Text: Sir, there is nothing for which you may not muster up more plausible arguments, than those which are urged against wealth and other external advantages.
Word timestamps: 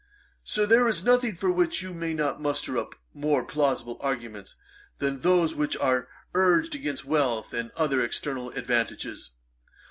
Sir, 0.43 0.65
there 0.65 0.87
is 0.87 1.03
nothing 1.05 1.35
for 1.35 1.51
which 1.51 1.83
you 1.83 1.93
may 1.93 2.15
not 2.15 2.41
muster 2.41 2.75
up 2.75 2.95
more 3.13 3.43
plausible 3.45 3.99
arguments, 4.01 4.55
than 4.97 5.19
those 5.19 5.53
which 5.53 5.77
are 5.77 6.07
urged 6.33 6.73
against 6.73 7.05
wealth 7.05 7.53
and 7.53 7.69
other 7.75 8.01
external 8.03 8.49
advantages. 8.49 9.33